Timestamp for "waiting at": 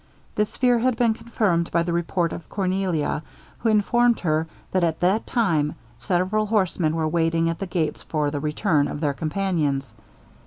7.07-7.59